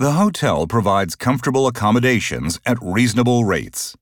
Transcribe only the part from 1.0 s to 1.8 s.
comfortable